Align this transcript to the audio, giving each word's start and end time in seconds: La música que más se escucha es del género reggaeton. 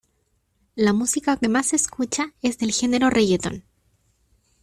La 0.73 0.93
música 0.93 1.37
que 1.37 1.47
más 1.47 1.67
se 1.67 1.75
escucha 1.75 2.33
es 2.41 2.57
del 2.57 2.71
género 2.71 3.11
reggaeton. 3.11 3.63